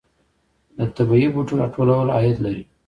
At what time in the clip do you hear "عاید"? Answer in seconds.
2.15-2.37